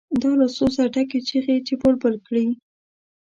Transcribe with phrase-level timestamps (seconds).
[0.21, 2.47] دا له سوزه ډکې چیغې چې بلبل کړي.